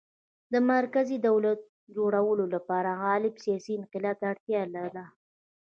[0.53, 1.59] د مرکزي دولت
[1.95, 4.61] جوړولو لپاره غالباً سیاسي انقلاب ته اړتیا
[4.95, 5.05] ده